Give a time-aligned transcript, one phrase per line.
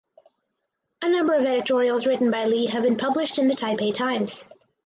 [1.03, 4.47] A number of editorials written by Lee have been published in the "Taipei Times".